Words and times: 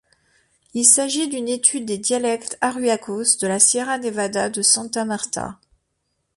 Il 0.73 0.83
s'agit 0.85 1.27
d'une 1.27 1.47
étude 1.47 1.85
des 1.85 1.99
dialectes 1.99 2.57
arhuacos 2.59 3.37
de 3.39 3.45
la 3.45 3.59
Sierra 3.59 3.99
Nevada 3.99 4.49
de 4.49 4.63
Santa 4.63 5.05
Marta. 5.05 5.59